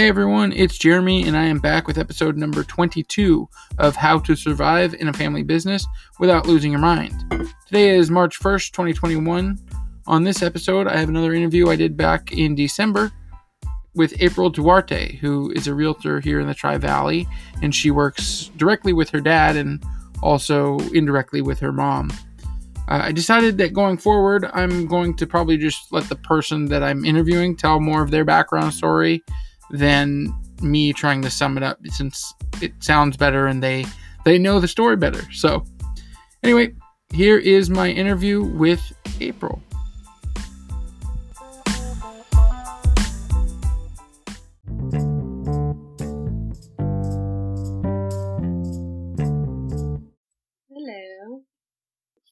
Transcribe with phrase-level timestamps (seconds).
[0.00, 3.46] Hey everyone, it's Jeremy, and I am back with episode number 22
[3.76, 5.86] of How to Survive in a Family Business
[6.18, 7.22] Without Losing Your Mind.
[7.66, 9.58] Today is March 1st, 2021.
[10.06, 13.12] On this episode, I have another interview I did back in December
[13.94, 17.28] with April Duarte, who is a realtor here in the Tri Valley,
[17.60, 19.84] and she works directly with her dad and
[20.22, 22.10] also indirectly with her mom.
[22.88, 26.82] Uh, I decided that going forward, I'm going to probably just let the person that
[26.82, 29.22] I'm interviewing tell more of their background story
[29.70, 33.84] than me trying to sum it up since it sounds better and they
[34.24, 35.22] they know the story better.
[35.32, 35.64] So,
[36.42, 36.74] anyway,
[37.12, 38.80] here is my interview with
[39.20, 39.62] April.
[50.68, 51.42] Hello.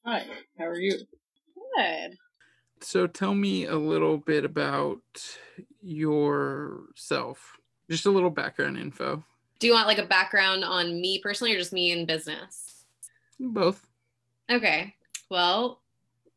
[0.05, 0.25] Hi,
[0.57, 0.97] how are you?
[1.75, 2.17] Good.
[2.81, 5.01] So tell me a little bit about
[5.81, 7.57] yourself.
[7.89, 9.23] Just a little background info.
[9.59, 12.85] Do you want like a background on me personally or just me in business?
[13.39, 13.85] Both.
[14.49, 14.93] Okay.
[15.29, 15.81] Well,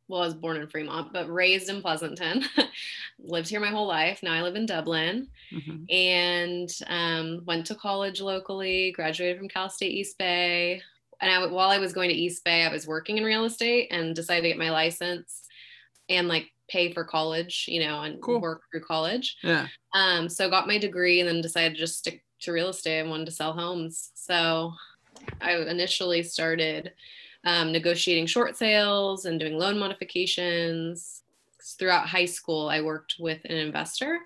[0.09, 2.45] well, I was born in Fremont, but raised in Pleasanton.
[3.19, 4.23] Lived here my whole life.
[4.23, 5.85] Now I live in Dublin Mhm.
[5.91, 10.83] and um, went to college locally, graduated from Cal State East Bay.
[11.20, 13.89] And I, while I was going to East Bay, I was working in real estate
[13.93, 15.43] and decided to get my license
[16.09, 18.41] and like pay for college, you know, and Cool.
[18.41, 19.37] work through college.
[19.42, 19.67] Yeah.
[19.92, 23.11] Um, so got my degree and then decided to just stick to real estate and
[23.11, 24.11] wanted to sell homes.
[24.14, 24.73] So
[25.41, 26.92] I initially started
[27.45, 31.23] um, negotiating short sales and doing loan modifications.
[31.79, 34.19] Throughout high school, I worked with an investor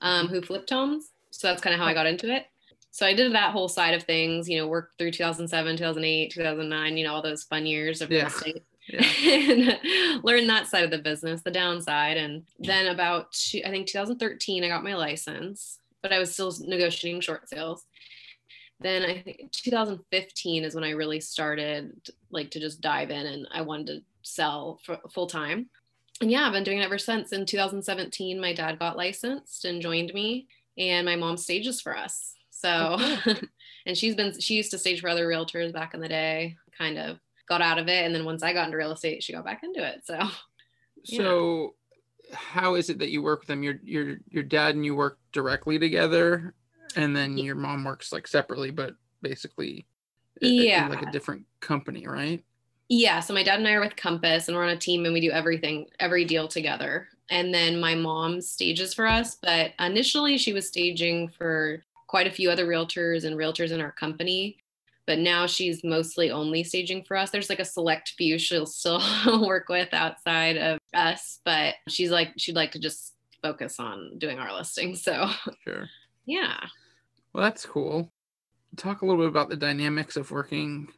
[0.00, 1.10] um, who flipped homes.
[1.30, 2.46] So that's kind of how I got into it.
[2.90, 6.96] So I did that whole side of things, you know, worked through 2007, 2008, 2009,
[6.96, 9.02] you know, all those fun years of real estate Yeah.
[9.02, 9.78] and
[10.24, 12.16] learn that side of the business, the downside.
[12.16, 16.54] And then about two, I think 2013, I got my license, but I was still
[16.60, 17.84] negotiating short sales.
[18.80, 23.48] Then I think 2015 is when I really started like to just dive in and
[23.50, 24.80] I wanted to sell
[25.10, 25.70] full time.
[26.20, 27.32] And yeah, I've been doing it ever since.
[27.32, 30.46] In 2017, my dad got licensed and joined me,
[30.78, 32.34] and my mom stages for us.
[32.50, 33.34] So, oh,
[33.86, 36.96] and she's been, she used to stage for other realtors back in the day, kind
[36.96, 37.18] of
[37.48, 38.04] got out of it.
[38.04, 40.02] And then once I got into real estate, she got back into it.
[40.04, 40.18] So,
[41.04, 41.18] Yeah.
[41.18, 41.74] So
[42.32, 43.62] how is it that you work with them?
[43.62, 46.54] Your your your dad and you work directly together
[46.96, 49.86] and then Ye- your mom works like separately but basically
[50.42, 50.88] i- i- in Yeah.
[50.88, 52.42] like a different company, right?
[52.88, 53.20] yeah.
[53.20, 55.20] So my dad and I are with Compass and we're on a team and we
[55.20, 57.08] do everything, every deal together.
[57.30, 59.34] And then my mom stages for us.
[59.42, 63.90] But initially, she was staging for quite a few other realtors and realtors in our
[63.90, 64.58] company.
[65.06, 67.30] But now she's mostly only staging for us.
[67.30, 69.00] There's like a select few she'll still
[69.46, 74.38] work with outside of us, but she's like, she'd like to just focus on doing
[74.38, 75.02] our listings.
[75.02, 75.28] So,
[75.64, 75.88] Sure.
[76.24, 76.58] yeah.
[77.32, 78.10] Well, that's cool.
[78.76, 80.88] Talk a little bit about the dynamics of working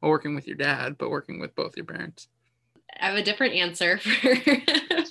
[0.00, 2.28] well, working with your dad, but working with both your parents.
[2.98, 4.34] I have a different answer for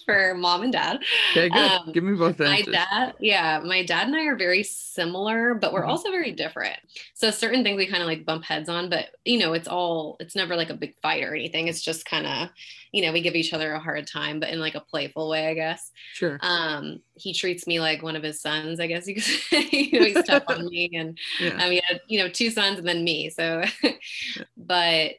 [0.10, 1.00] for mom and dad.
[1.32, 1.58] Okay, good.
[1.72, 2.68] Um, Give me both answers.
[2.68, 5.90] My dad, yeah, my dad and I are very similar, but we're Mhm.
[5.90, 6.78] also very different.
[7.14, 10.18] So certain things we kind of like bump heads on, but you know, it's all
[10.20, 11.68] it's never like a big fight or anything.
[11.68, 12.50] It's just kind of,
[12.92, 15.48] you know, we give each other a hard time, but in like a playful way,
[15.48, 15.92] I guess.
[16.14, 16.40] Sure.
[16.42, 19.68] Um, he treats me like one of his sons, I guess you could say.
[19.72, 21.64] you know, he's tough on me and Yeah.
[21.64, 23.30] um, he had, you know, two sons and then me.
[23.30, 23.64] So,
[24.58, 25.12] but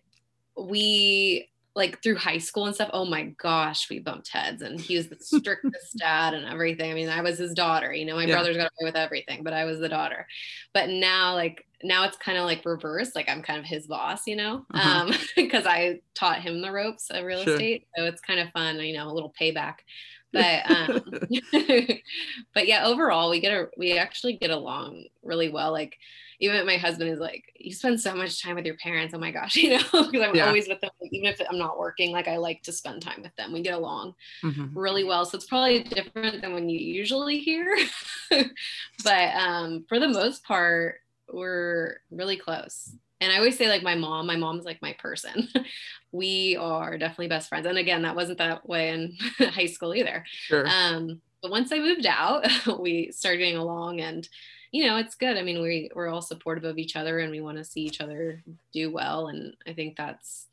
[0.56, 2.90] we like through high school and stuff.
[2.92, 6.90] Oh my gosh, we bumped heads, and he was the strictest dad and everything.
[6.90, 7.92] I mean, I was his daughter.
[7.92, 8.34] You know, my Yeah.
[8.36, 10.26] brothers got away with everything, but I was the daughter.
[10.74, 13.14] But now, like now, it's kind of like reverse.
[13.14, 14.26] Like I'm kind of his boss.
[14.26, 15.00] You know, Uh-huh.
[15.08, 17.54] um, because I taught him the ropes of real Sure.
[17.54, 18.80] estate, so it's kind of fun.
[18.80, 19.76] You know, a little payback.
[20.32, 21.18] But um,
[22.54, 25.72] but yeah, overall we get a we actually get along really well.
[25.72, 25.96] Like
[26.40, 29.14] even my husband is like, you spend so much time with your parents.
[29.14, 30.46] Oh my gosh, you know, because I'm Yeah.
[30.46, 30.90] always with them.
[31.12, 33.52] Even if I'm not working, like I like to spend time with them.
[33.52, 34.70] We get along Mhm.
[34.74, 35.24] really well.
[35.26, 37.76] So it's probably different than when you usually hear.
[39.04, 40.96] but um, for the most part,
[41.32, 42.94] we're really close.
[43.20, 45.46] And I always say, like, my mom, my mom's like my person.
[46.12, 47.66] we are definitely best friends.
[47.66, 49.14] And again, that wasn't that way in
[49.50, 50.24] high school either.
[50.30, 50.66] Sure.
[50.66, 52.46] Um, but once I moved out,
[52.80, 54.26] we started getting along and
[54.72, 55.36] you know, it's good.
[55.36, 58.00] I mean, we we're all supportive of each other and we want to see each
[58.00, 59.28] other do well.
[59.28, 60.46] And I think that's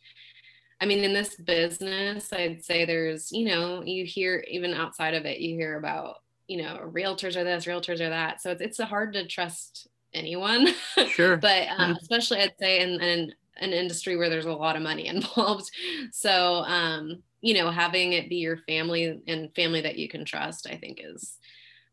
[0.79, 5.25] I mean, in this business, I'd say there's, you know, you hear even outside of
[5.25, 6.17] it, you hear about,
[6.47, 8.41] you know, realtors are this, realtors are that.
[8.41, 10.67] So it's it's hard to trust anyone.
[11.07, 11.37] Sure.
[11.47, 12.01] but um, Mhm.
[12.01, 15.69] especially I'd say in, in an industry where there's a lot of money involved.
[16.11, 20.67] So, um, you know, having it be your family and family that you can trust,
[20.69, 21.37] I think is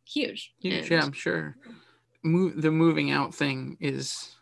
[0.06, 0.52] huge.
[0.60, 1.56] Huge, And- yeah, I'm sure.
[2.24, 4.36] Move the moving out thing is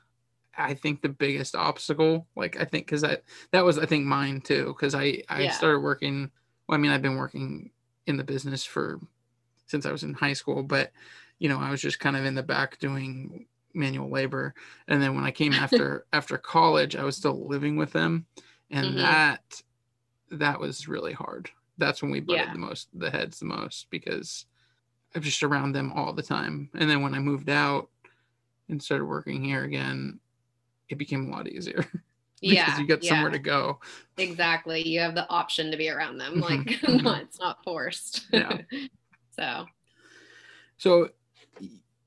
[0.56, 2.28] I think the biggest obstacle.
[2.36, 5.50] Like I think because that that was I think mine too because I I Yeah.
[5.50, 6.30] started working.
[6.68, 7.72] Well, I mean I've been working
[8.06, 9.00] in the business for
[9.66, 10.92] since I was in high school, but
[11.38, 14.54] you know I was just kind of in the back doing manual labor,
[14.88, 18.26] and then when I came after after college, I was still living with them,
[18.70, 18.96] and Mhm.
[18.98, 19.62] that
[20.30, 21.50] that was really hard.
[21.78, 22.52] That's when we butted Yeah.
[22.52, 24.46] the most the heads the most because
[25.14, 26.70] I'm just around them all the time.
[26.74, 27.88] And then when I moved out
[28.68, 30.20] and started working here again,
[30.88, 31.84] it became a lot easier
[32.40, 32.64] yeah.
[32.66, 33.80] because you got yeah, somewhere to go.
[34.18, 37.02] exactly you have the option to be around them like Mhm.
[37.02, 38.58] not it's not forced Yeah.
[39.30, 39.66] so
[40.76, 41.08] So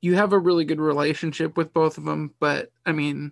[0.02, 3.32] you have a really good relationship with both of them, but I mean,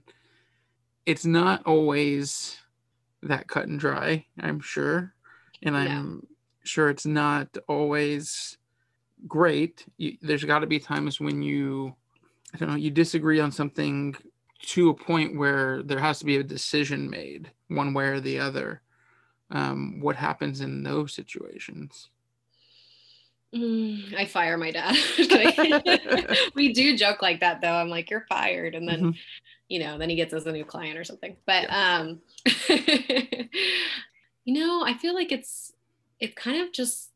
[1.05, 2.57] it's not always
[3.21, 5.13] that cut and dry, I'm sure.
[5.61, 6.27] And I'm
[6.63, 8.57] sure it's not always
[9.27, 9.85] great.
[9.97, 11.95] You, there's got to be times when you,
[12.53, 14.15] I don't know, you disagree on something
[14.63, 18.39] to a point where there has to be a decision made one way or the
[18.39, 18.81] other.
[19.51, 22.09] Um, what happens in those situations?
[23.53, 24.95] Mm, I fire my dad.
[26.55, 27.73] we do joke like that though.
[27.75, 28.73] I'm like, you're fired.
[28.73, 29.17] And then, Mhm.
[29.69, 31.37] you know, then he gets us a new client or something.
[31.45, 32.21] But um
[34.45, 35.71] you know, I feel like it's
[36.19, 37.09] it kind of just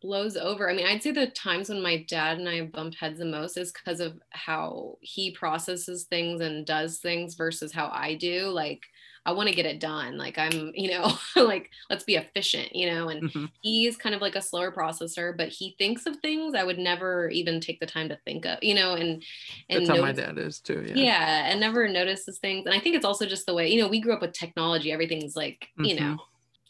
[0.00, 0.68] blows over.
[0.70, 3.56] I mean, I'd say the times when my dad and I bump heads the most
[3.56, 8.48] is because of how he processes things and does things versus how I do.
[8.48, 8.82] Like
[9.24, 10.18] I want to get it done.
[10.18, 13.52] Like I'm, you know, like let's be efficient, you know, and Mhm.
[13.62, 17.28] he's kind of like a slower processor, but he thinks of things I would never
[17.30, 19.22] even take the time to think of, you know, and
[19.68, 20.82] and That's how my dad is too.
[20.84, 20.94] yeah.
[20.94, 21.48] Yeah.
[21.50, 22.66] and never notices things.
[22.66, 24.92] And I think it's also just the way, you know, we grew up with technology,
[24.92, 25.96] everything's like, you Mhm.
[25.96, 26.16] know,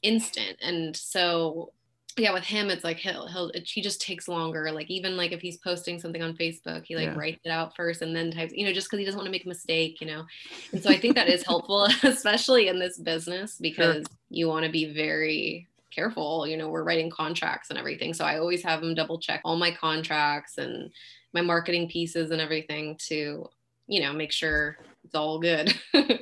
[0.03, 0.59] instant.
[0.63, 1.73] And so
[2.19, 4.71] yeah, with him, it's like he'll he'll it, he just takes longer.
[4.71, 7.15] Like even like if he's posting something on Facebook, he like Yeah.
[7.19, 9.33] writes it out first and then types, you know, just because he doesn't want to
[9.33, 10.25] make a mistake, you know.
[10.73, 14.71] And so I think that is helpful, especially in this business, because you want to
[14.73, 16.47] be very careful.
[16.47, 18.13] You know, we're writing contracts and everything.
[18.15, 20.91] So I always have him double check all my contracts and
[21.33, 23.49] my marketing pieces and everything to,
[23.87, 25.75] you know, make sure it's all good.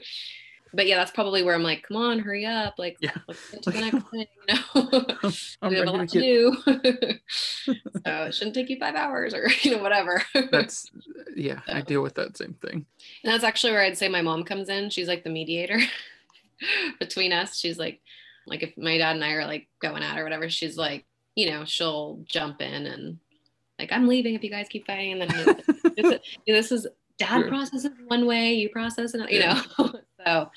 [0.72, 2.74] but yeah, that's probably where I'm like, come on, hurry up.
[2.78, 3.10] Like, Yeah.
[3.28, 5.04] let's get to the next thing, you know.
[5.70, 6.56] We have a lot to do.
[6.64, 10.22] so it shouldn't take you five hours or, you know, whatever.
[10.50, 10.90] That's
[11.36, 12.86] yeah, I deal with that same thing.
[13.24, 14.90] And that's actually where I'd say my mom comes in.
[14.90, 15.78] She's like the mediator
[16.98, 17.58] between us.
[17.58, 18.00] She's like,
[18.46, 21.50] like if my dad and I are like going at or whatever, she's like, you
[21.50, 23.18] know, she'll jump in and
[23.78, 25.20] like, I'm leaving if you guys keep fighting.
[25.22, 25.62] And then
[25.96, 26.86] this, this is
[27.20, 29.62] dad processes one way, you process another, you know.
[30.26, 30.50] so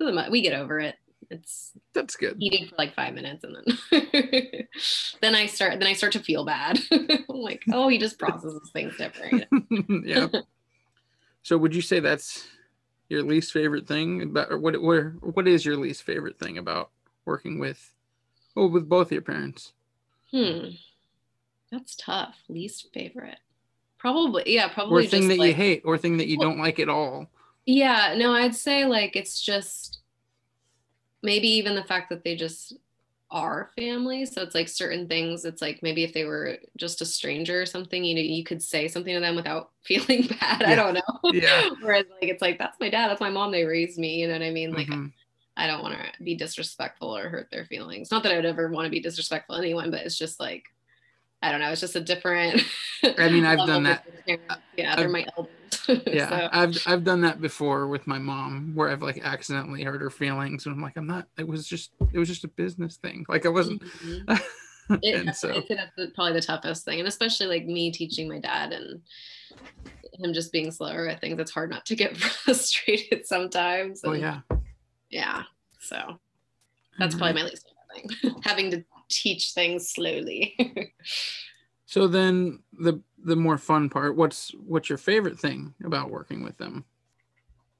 [0.00, 0.96] mo- we get over it.
[1.30, 2.36] It's That's good.
[2.38, 4.66] heated for like five minutes and then
[5.20, 6.78] then I start then I start to feel bad.
[6.90, 9.44] I'm like, oh, he just processes things different.
[10.04, 10.28] yeah.
[11.42, 12.46] So would you say that's
[13.10, 16.90] your least favorite thing about or what what what is your least favorite thing about
[17.26, 17.92] working with
[18.54, 19.74] well with both your parents?
[20.30, 20.68] Hmm.
[21.70, 22.36] That's tough.
[22.48, 23.38] Least favorite.
[23.98, 26.58] Probably, yeah, probably Or thing that like, you hate or thing that you Well- don't
[26.58, 27.28] like at all.
[27.66, 29.98] Yeah, no, I'd say like it's just
[31.22, 32.74] maybe even the fact that they just
[33.30, 34.24] are family.
[34.24, 37.66] So it's like certain things, it's like maybe if they were just a stranger or
[37.66, 40.62] something, you know, you could say something to them without feeling bad.
[40.62, 41.30] I don't know.
[41.32, 41.68] Yeah.
[41.82, 44.20] Whereas like it's like that's my dad, that's my mom, they raised me.
[44.22, 44.72] You know what I mean?
[44.72, 45.12] Like Mhm.
[45.58, 48.10] I don't want to be disrespectful or hurt their feelings.
[48.12, 50.64] Not that I would ever want to be disrespectful to anyone, but it's just like
[51.42, 51.70] I don't know.
[51.70, 52.62] It's just a different.
[53.18, 54.04] I mean, I've done that.
[54.26, 54.36] Yeah,
[54.76, 55.52] they're I've- my elders.
[56.06, 60.02] Yeah, So, I've I've done that before with my mom, where I've like accidentally hurt
[60.02, 61.28] her feelings, and I'm like, I'm not.
[61.38, 63.24] It was just it was just a business thing.
[63.28, 63.82] Like I wasn't.
[63.82, 64.40] mhm.
[65.02, 69.02] It, so that's probably the toughest thing, and especially like me teaching my dad and
[70.14, 71.38] him just being slower at things.
[71.38, 74.00] It's hard not to get frustrated sometimes.
[74.04, 74.40] oh yeah,
[75.10, 75.42] yeah.
[75.78, 76.18] So
[76.98, 80.56] that's probably my least favorite thing, having to teach things slowly.
[81.90, 86.58] So then the the more fun part, what's what's your favorite thing about working with
[86.58, 86.84] them?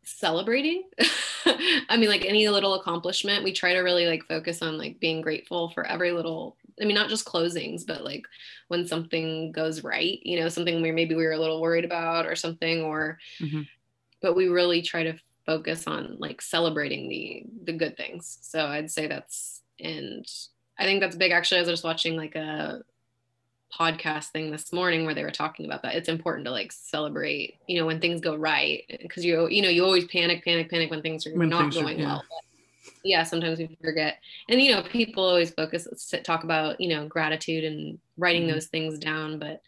[0.05, 0.85] celebrating
[1.91, 5.21] i mean like any little accomplishment we try to really like focus on like being
[5.21, 8.25] grateful for every little i mean not just closings but like
[8.69, 12.25] when something goes right you know something where maybe we were a little worried about
[12.25, 13.67] or something or Mhm.
[14.23, 18.91] but we really try to focus on like celebrating the the good things so i'd
[18.91, 20.27] say that's and
[20.79, 22.81] i think that's big actually i was just watching like a
[23.79, 27.57] podcast thing this morning where they were talking about that it's important to like celebrate
[27.67, 30.91] you know when things go right because you you know you always panic panic panic
[30.91, 32.07] when things are When not things are- going yeah.
[32.07, 34.19] well but yeah sometimes we forget
[34.49, 35.87] and you know people always focus
[36.25, 38.53] talk about you know gratitude and writing Mhm.
[38.53, 39.61] those things down but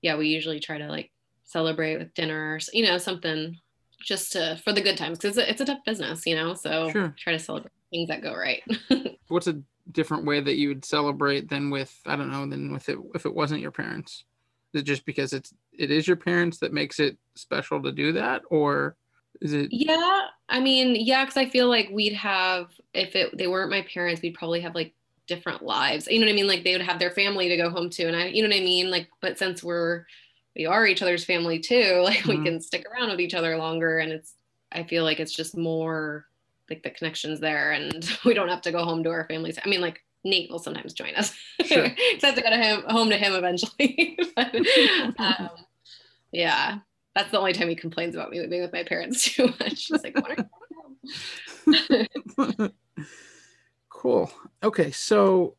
[0.00, 1.10] yeah we usually try to like
[1.44, 3.58] celebrate with dinner, or, you know, something
[4.02, 6.52] just to for the good times because it's, it's, a tough business, you know.
[6.52, 7.14] So sure.
[7.18, 8.62] try to celebrate things that go right.
[9.28, 9.58] What's a
[9.92, 13.26] different way that you would celebrate than with I don't know than with it if
[13.26, 14.24] it wasn't your parents?
[14.74, 18.12] Is it just because it's it is your parents that makes it special to do
[18.12, 18.96] that, or
[19.40, 19.68] is it?
[19.72, 23.82] Yeah, I mean, yeah, because I feel like we'd have if it they weren't my
[23.82, 24.94] parents, we'd probably have like
[25.26, 26.06] different lives.
[26.06, 26.48] You know what I mean?
[26.48, 28.56] Like they would have their family to go home to, and I, you know what
[28.56, 28.90] I mean?
[28.90, 30.04] Like, but since we're
[30.56, 32.28] we are each other's family too, like mm-hmm.
[32.28, 34.34] we can stick around with each other longer, and it's
[34.70, 36.26] I feel like it's just more
[36.70, 39.58] like the connections there, and we don't have to go home to our families.
[39.64, 41.34] I mean, like Nate will sometimes join us.
[41.64, 41.88] Sure.
[42.22, 44.18] Have to go to him home to him eventually.
[44.36, 44.54] but,
[45.18, 45.50] um,
[46.32, 46.78] yeah,
[47.14, 49.86] that's the only time he complains about me living with my parents too much.
[49.86, 50.16] He's like,
[53.88, 54.30] cool.
[54.62, 55.54] Okay, so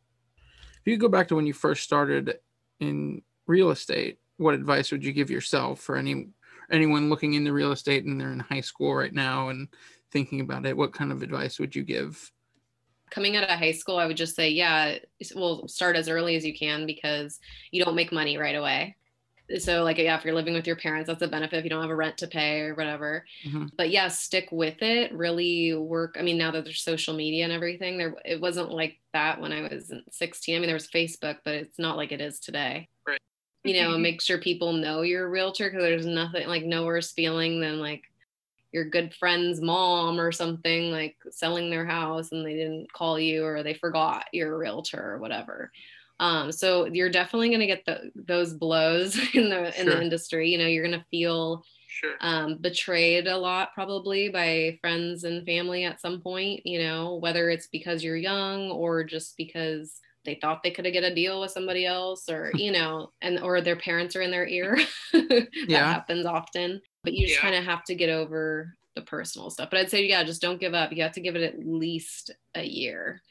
[0.82, 2.40] if you go back to when you first started
[2.80, 6.30] in real estate, what advice would you give yourself for any
[6.72, 9.68] anyone looking into real estate and they're in high school right now and
[10.12, 10.78] thinking about it?
[10.78, 12.32] What kind of advice would you give?
[13.12, 14.98] Coming out of high school, I would just say, yeah,
[15.36, 17.40] we'll start as early as you can because
[17.72, 18.96] you don't make money right away
[19.58, 21.82] so like yeah if you're living with your parents that's a benefit if you don't
[21.82, 23.66] have a rent to pay or whatever mm-hmm.
[23.78, 27.54] but yeah stick with it really work i mean now that there's social media and
[27.54, 31.38] everything there it wasn't like that when i was 16 i mean there was facebook
[31.44, 33.20] but it's not like it is today right
[33.64, 37.12] you know make sure people know you're a realtor because there's nothing like no worse
[37.12, 38.04] feeling than like
[38.72, 43.44] your good friend's mom or something like selling their house and they didn't call you
[43.44, 45.72] or they forgot you're a realtor or whatever
[46.20, 50.50] um, so you're definitely going to get the, those blows in the in the industry.
[50.50, 52.16] You know, you're going to feel sure.
[52.22, 56.66] um, betrayed a lot probably by friends and family at some point.
[56.66, 61.04] You know, whether it's because you're young or just because they thought they could get
[61.06, 64.48] a deal with somebody else, or you know, and or their parents are in their
[64.48, 64.78] ear.
[65.14, 65.92] that yeah.
[65.92, 66.82] happens often.
[67.10, 67.50] But you just yeah.
[67.50, 69.70] kind of have to get over the personal stuff.
[69.72, 70.92] But I'd say, yeah, just don't give up.
[70.92, 73.22] You have to give it at least a year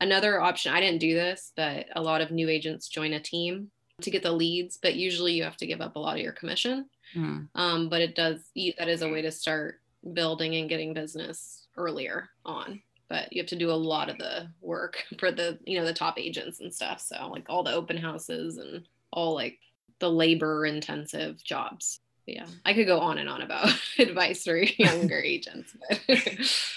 [0.00, 3.70] Another option, I didn't do this, but a lot of new agents join a team
[4.02, 6.32] to get the leads, but usually you have to give up a lot of your
[6.32, 6.86] commission.
[7.16, 7.48] Mm.
[7.56, 9.80] Um, but it does, that is a way to start
[10.12, 12.80] building and getting business earlier on.
[13.08, 15.92] But you have to do a lot of the work for the, you know, the
[15.92, 17.00] top agents and stuff.
[17.00, 19.58] So like all the open houses and all like
[19.98, 23.68] the labor intensive jobs yeah i could go on and on about
[23.98, 26.00] advice for younger agents but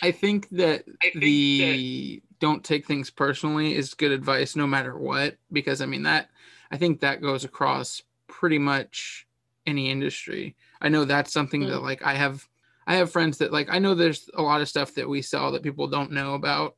[0.01, 4.97] i think that I think the don't take things personally is good advice no matter
[4.97, 6.29] what because i mean that
[6.71, 9.27] i think that goes across pretty much
[9.65, 11.71] any industry i know that's something mm-hmm.
[11.71, 12.47] that like i have
[12.87, 15.51] i have friends that like i know there's a lot of stuff that we sell
[15.51, 16.75] that people don't know about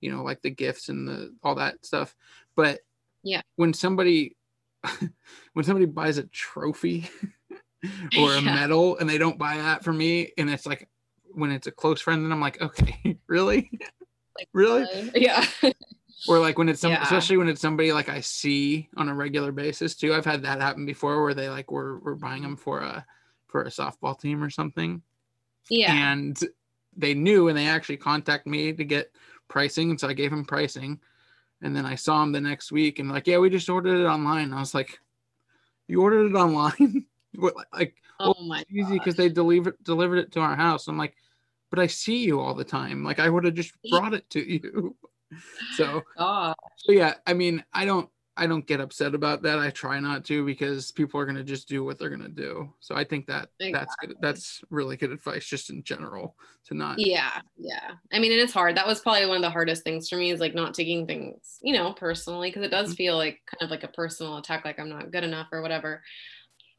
[0.00, 2.14] you know like the gifts and the all that stuff
[2.56, 2.80] but
[3.22, 4.36] yeah when somebody
[5.54, 7.08] when somebody buys a trophy
[8.18, 8.54] or a yeah.
[8.54, 10.88] medal and they don't buy that for me and it's like
[11.32, 13.70] when it's a close friend then i'm like okay really
[14.38, 14.82] like, really?
[14.82, 15.44] Uh, yeah.
[16.28, 17.02] or like when it's some, yeah.
[17.02, 20.14] especially when it's somebody like I see on a regular basis too.
[20.14, 23.04] I've had that happen before where they like were were buying them for a
[23.46, 25.02] for a softball team or something.
[25.68, 25.92] Yeah.
[25.94, 26.38] And
[26.96, 29.12] they knew and they actually contacted me to get
[29.48, 29.90] pricing.
[29.90, 31.00] And so I gave them pricing.
[31.62, 34.06] And then I saw them the next week and like, yeah, we just ordered it
[34.06, 34.52] online.
[34.52, 34.98] I was like,
[35.88, 37.06] you ordered it online?
[37.36, 40.88] Like, oh well, my easy because they delivered delivered it to our house.
[40.88, 41.14] I'm like,
[41.70, 43.02] but I see you all the time.
[43.02, 44.96] Like I would have just brought it to you.
[45.76, 46.54] so, oh.
[46.76, 49.58] so yeah, I mean, I don't, I don't get upset about that.
[49.58, 52.28] I try not to because people are going to just do what they're going to
[52.28, 52.72] do.
[52.80, 53.72] So I think that exactly.
[53.72, 54.16] that's good.
[54.20, 56.36] That's really good advice just in general
[56.66, 56.98] to not.
[56.98, 57.40] Yeah.
[57.56, 57.92] Yeah.
[58.12, 58.76] I mean, and it's hard.
[58.76, 61.58] That was probably one of the hardest things for me is like not taking things,
[61.62, 62.96] you know, personally, because it does mm-hmm.
[62.96, 66.02] feel like kind of like a personal attack, like I'm not good enough or whatever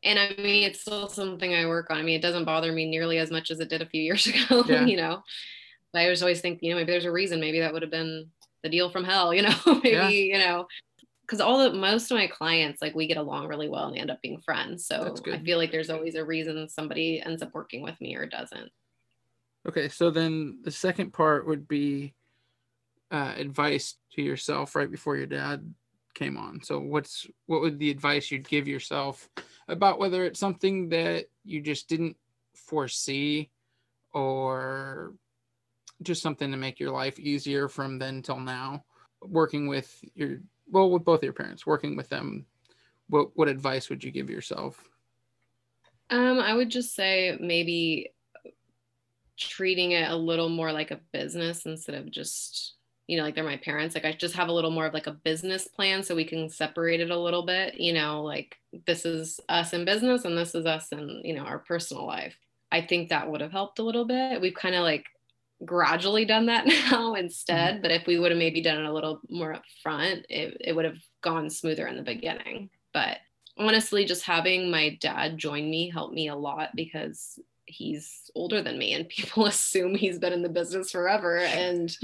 [0.06, 1.98] and I mean, it's still something I work on.
[1.98, 4.28] I mean, it doesn't bother me nearly as much as it did a few years
[4.50, 4.86] ago, yeah.
[4.86, 5.24] you know.
[5.92, 7.40] But I was always think, you know, maybe there's a reason.
[7.40, 8.30] Maybe that would have been
[8.64, 9.56] the deal from hell, you know.
[9.66, 10.10] maybe, yeah.
[10.10, 10.68] you know,
[11.22, 14.00] because all the most of my clients, like we get along really well and they
[14.00, 14.86] end up being friends.
[14.86, 18.28] So I feel like there's always a reason somebody ends up working with me or
[18.28, 18.70] doesn't.
[19.68, 22.14] Okay, so then the second part would be
[23.10, 25.74] uh, advice to yourself right before your dad
[26.14, 26.62] came on.
[26.64, 29.28] So what's what would the advice you'd give yourself
[29.68, 32.18] about whether it's something that you just didn't
[32.56, 33.50] foresee
[34.14, 35.14] or
[36.02, 38.84] just something to make your life easier from then till now.
[39.22, 42.46] Working with your well with both your parents working with them
[43.08, 44.90] what what advice would you give yourself?
[46.10, 48.12] Um i would just say maybe
[49.38, 52.76] treating it a little more like a business instead of just
[53.08, 53.96] you know, like they're my parents.
[53.96, 56.50] Like I just have a little more of like a business plan so we can
[56.50, 58.58] separate it a little bit, you know, like
[58.88, 62.36] this is us in business and this is us in, you know, our personal life.
[62.72, 64.42] I think that would have helped a little bit.
[64.42, 65.06] We've kind of like
[65.64, 67.82] gradually done that now instead, mm-hmm.
[67.82, 70.76] but if we would have maybe done it a little more up front, it, it
[70.76, 72.70] would have gone smoother in the beginning.
[72.92, 73.18] But
[73.58, 77.40] honestly, just having my dad join me helped me a lot because
[77.76, 81.40] he's older than me and people assume he's been in the business forever.
[81.40, 81.96] And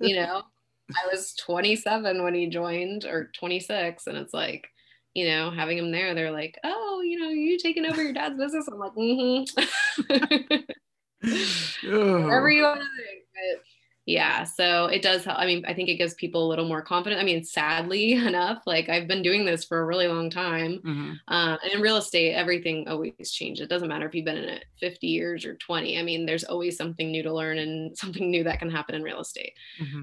[0.00, 0.42] you know
[0.90, 4.66] i was 27 when he joined or 26 and it's like
[5.14, 8.36] you know having him there they're like oh you know you taking over your dad's
[8.36, 8.66] business?
[8.66, 9.44] I'm like mm-hmm.
[12.24, 13.62] Whatever you want to think but
[14.10, 16.82] yeah so it does help i mean i think it gives people a little more
[16.82, 20.80] confidence i mean sadly enough like i've been doing this for a really long time
[20.84, 21.12] mm-hmm.
[21.28, 24.48] uh, and in real estate everything always changes it doesn't matter if you've been in
[24.48, 28.30] it 50 years or 20 i mean there's always something new to learn and something
[28.30, 30.02] new that can happen in real estate mm-hmm.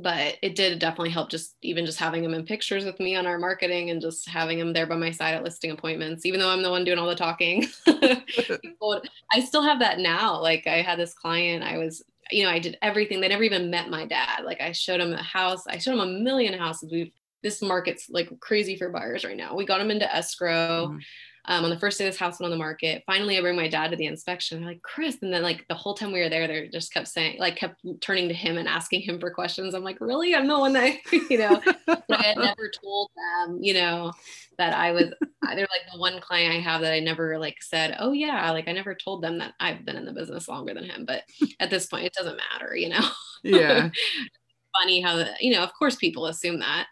[0.00, 3.26] but it did definitely help just even just having him in pictures with me on
[3.26, 6.50] our marketing and just having him there by my side at listing appointments even though
[6.50, 10.98] i'm the one doing all the talking i still have that now like i had
[10.98, 13.20] this client i was you know, I did everything.
[13.20, 14.44] They never even met my dad.
[14.44, 15.66] Like I showed him a house.
[15.66, 16.90] I showed him a million houses.
[16.92, 19.54] We've this market's like crazy for buyers right now.
[19.54, 20.88] We got him into escrow.
[20.88, 20.98] Mm-hmm.
[21.46, 23.02] Um, on the first day this house went on the market.
[23.06, 24.58] Finally, I bring my dad to the inspection.
[24.58, 25.18] I'm like, Chris.
[25.22, 27.82] And then like the whole time we were there, they just kept saying, like kept
[28.00, 29.74] turning to him and asking him for questions.
[29.74, 30.34] I'm like, really?
[30.34, 34.12] I'm the one that, you know, I had never told them, you know,
[34.58, 37.96] that I was, they're like the one client I have that I never like said,
[37.98, 40.84] oh yeah, like I never told them that I've been in the business longer than
[40.84, 41.04] him.
[41.06, 41.22] But
[41.58, 43.08] at this point, it doesn't matter, you know?
[43.42, 43.88] Yeah.
[44.78, 46.86] Funny how, you know, of course people assume that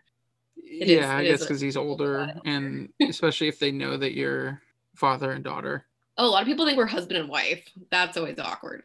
[0.70, 4.60] it yeah, is, I guess because he's older, and especially if they know that you're
[4.96, 5.87] father and daughter.
[6.16, 7.64] Oh, a lot of people think we're husband and wife.
[7.90, 8.82] That's always awkward.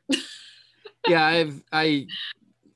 [1.08, 2.08] yeah, I've I,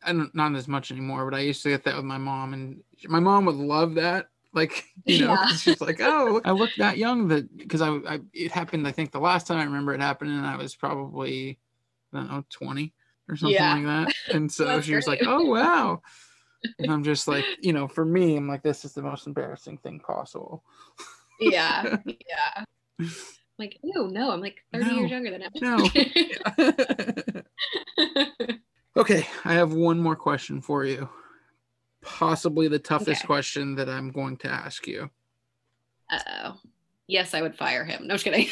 [0.04, 2.54] I don't not as much anymore, but I used to get that with my mom,
[2.54, 4.28] and my mom would love that.
[4.54, 5.48] Like you know, yeah.
[5.48, 8.88] she's like, "Oh, I look that young." That because I, I it happened.
[8.88, 11.60] I think the last time I remember it happened, and I was probably
[12.13, 12.93] I don't know twenty
[13.30, 13.76] or something yeah.
[13.76, 14.36] like that.
[14.36, 16.02] And so she was like, "Oh wow."
[16.80, 19.78] And I'm just like, you know, for me, I'm like, this is the most embarrassing
[19.78, 20.63] thing possible.
[21.39, 22.63] yeah, yeah.
[23.58, 25.52] like, oh no, I'm like 30 no, years younger than him.
[25.62, 25.89] no.
[28.98, 31.10] okay, I have one more question for you.
[32.04, 33.28] Possibly the toughest okay.
[33.28, 35.10] question that I'm going to ask you.
[36.10, 36.58] Uh oh.
[37.08, 38.08] Yes, I would fire him.
[38.08, 38.48] No, just kidding.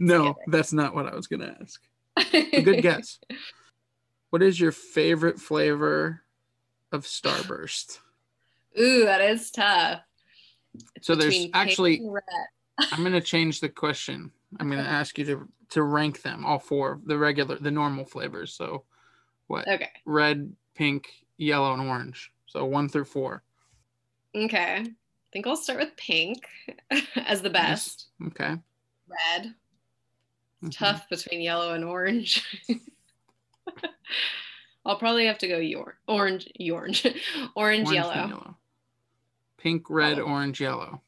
[0.00, 1.82] no, that's not what I was going to ask.
[2.32, 3.18] A good guess.
[4.30, 6.22] What is your favorite flavor
[6.92, 7.98] of Starburst?
[8.78, 10.00] Ooh, that is tough.
[10.94, 12.02] It's so there's actually
[12.92, 14.30] I'm going to change the question.
[14.60, 18.04] I'm going to ask you to to rank them all four, the regular, the normal
[18.04, 18.54] flavors.
[18.54, 18.84] So
[19.48, 19.68] what?
[19.68, 19.90] Okay.
[20.06, 22.32] Red, pink, yellow, and orange.
[22.46, 23.42] So one through four.
[24.34, 24.76] Okay.
[24.84, 26.46] I think I'll start with pink
[27.16, 28.06] as the best.
[28.20, 28.28] Yes.
[28.28, 28.56] Okay.
[29.08, 29.54] Red.
[30.62, 30.68] Mm-hmm.
[30.70, 32.44] Tough between yellow and orange.
[34.84, 37.04] I'll probably have to go your orange, orange,
[37.54, 38.14] orange, orange yellow.
[38.14, 38.56] yellow.
[39.58, 40.22] Pink, red, oh.
[40.22, 41.02] orange, yellow.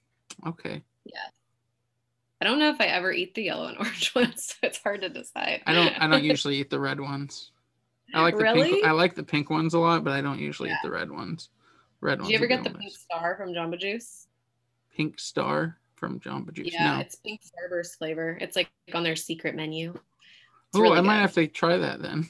[0.47, 0.83] Okay.
[1.05, 1.19] Yeah.
[2.41, 5.03] I don't know if I ever eat the yellow and orange ones, so it's hard
[5.03, 5.63] to decide.
[5.67, 7.53] I don't I don't usually eat the red ones.
[8.13, 8.71] I like the really?
[8.71, 10.77] pink I like the pink ones a lot, but I don't usually yeah.
[10.77, 11.51] eat the red ones.
[12.01, 12.31] Red Did ones.
[12.31, 14.27] you ever get the pink star from Jamba Juice?
[14.97, 16.73] Pink star from Jamba Juice.
[16.73, 17.01] Yeah, no.
[17.01, 18.37] it's pink starburst flavor.
[18.41, 19.95] It's like on their secret menu
[20.75, 21.07] oh, really I good.
[21.07, 22.29] might have to try that then.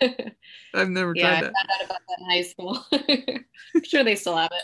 [0.74, 1.52] I've never yeah, tried that.
[1.52, 2.84] I found out about that in high school.
[3.74, 4.62] I'm sure they still have it.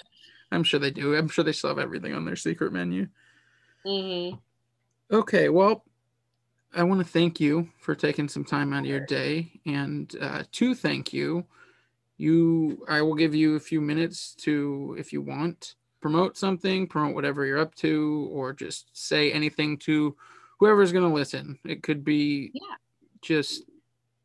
[0.50, 1.14] I'm sure they do.
[1.14, 3.08] I'm sure they still have everything on their secret menu.
[3.86, 4.36] Mm-hmm.
[5.14, 5.84] Okay, well,
[6.74, 10.44] I want to thank you for taking some time out of your day, and uh,
[10.52, 11.44] to thank you,
[12.16, 17.14] you I will give you a few minutes to, if you want, promote something, promote
[17.14, 20.16] whatever you're up to, or just say anything to
[20.58, 21.58] whoever's going to listen.
[21.64, 22.76] It could be yeah
[23.22, 23.64] just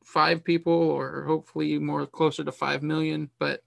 [0.04, 3.62] five people or hopefully more closer to 5 million but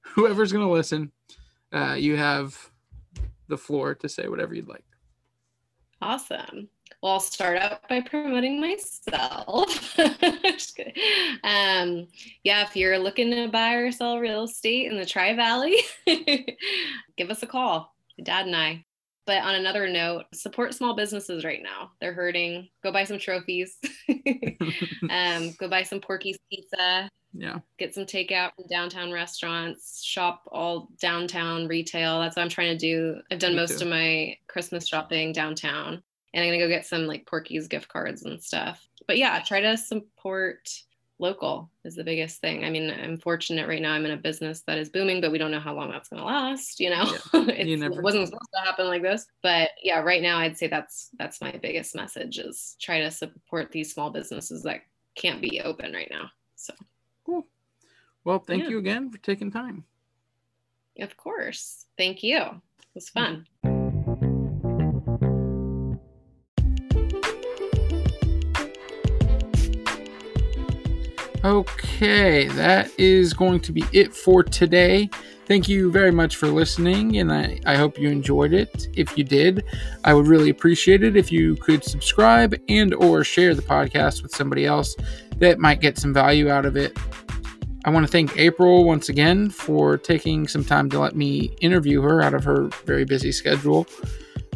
[0.00, 1.12] whoever's going to listen
[1.72, 2.70] uh, you have
[3.48, 4.84] the floor to say whatever you'd like.
[6.02, 6.68] Awesome.
[7.02, 9.96] Well i'll start out by promoting myself.
[11.44, 12.06] Um,
[12.42, 15.76] yeah if you're looking to buy or sell real estate in the tri-valley
[17.16, 17.94] give us a call.
[18.22, 18.84] Dad and i
[19.30, 21.92] but on another note, support small businesses right now.
[22.00, 22.68] They're hurting.
[22.82, 23.78] Go buy some trophies.
[25.08, 27.08] um, go buy some Porky's pizza.
[27.32, 27.60] Yeah.
[27.78, 30.02] Get some takeout from downtown restaurants.
[30.02, 32.18] Shop all downtown retail.
[32.18, 33.20] That's what I'm trying to do.
[33.30, 33.84] I've done Me most too.
[33.84, 36.02] of my Christmas shopping downtown.
[36.34, 38.84] And I'm gonna go get some like Porky's gift cards and stuff.
[39.06, 40.68] But yeah, try to support
[41.20, 42.64] local is the biggest thing.
[42.64, 43.92] I mean, I'm fortunate right now.
[43.92, 46.20] I'm in a business that is booming, but we don't know how long that's going
[46.20, 46.80] to last.
[46.80, 47.04] You know,
[47.34, 47.40] yeah.
[47.62, 49.26] you it wasn't supposed to happen like this.
[49.42, 53.70] But yeah, right now, I'd say that's that's my biggest message is try to support
[53.70, 54.80] these small businesses that
[55.14, 56.30] can't be open right now.
[56.56, 56.74] So
[57.24, 57.46] cool.
[58.24, 58.70] Well, thank yeah.
[58.70, 59.84] you again for taking time.
[60.98, 61.86] Of course.
[61.96, 62.38] Thank you.
[62.38, 63.46] It was fun.
[71.42, 75.08] Okay, that is going to be it for today.
[75.46, 78.88] Thank you very much for listening, and I, I hope you enjoyed it.
[78.94, 79.64] If you did,
[80.04, 84.34] I would really appreciate it if you could subscribe and or share the podcast with
[84.34, 84.94] somebody else
[85.38, 86.94] that might get some value out of it.
[87.86, 92.02] I want to thank April once again for taking some time to let me interview
[92.02, 93.86] her out of her very busy schedule.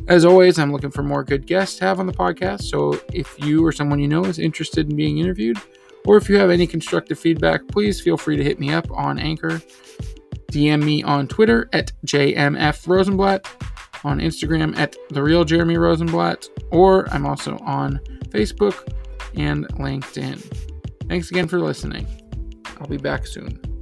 [0.09, 2.65] As always, I'm looking for more good guests to have on the podcast.
[2.65, 5.59] So if you or someone you know is interested in being interviewed,
[6.07, 9.19] or if you have any constructive feedback, please feel free to hit me up on
[9.19, 9.61] Anchor.
[10.53, 13.49] DM me on Twitter at JMF Rosenblatt,
[14.05, 18.87] on Instagram at The Real Jeremy Rosenblatt, or I'm also on Facebook
[19.35, 20.39] and LinkedIn.
[21.09, 22.07] Thanks again for listening.
[22.79, 23.74] I'll be back soon.